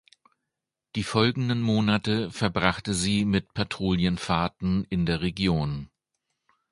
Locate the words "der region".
5.05-5.91